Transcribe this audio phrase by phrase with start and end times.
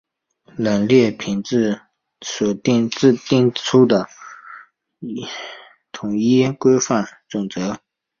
[0.57, 1.79] 冷链品质
[2.21, 3.53] 指标所订定
[3.87, 4.07] 的
[5.91, 7.79] 统一规范准则。